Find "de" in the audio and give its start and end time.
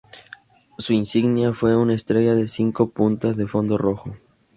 2.33-2.47